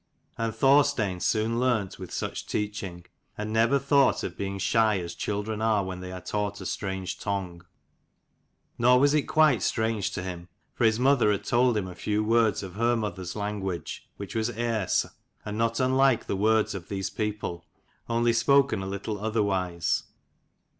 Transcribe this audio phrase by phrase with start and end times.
[0.35, 3.05] And Thorstein soon learnt with such teaching,
[3.37, 7.19] and never thought of being shy as children are when they are taught a strange
[7.19, 7.63] tongue.
[8.79, 12.23] Nor was it quite strange to him: for his mother had told him a few
[12.23, 15.05] words of her mother's language, 100 which was Erse,
[15.45, 17.63] and not unlike the words of these people,
[18.09, 20.05] only spoken a little otherwise.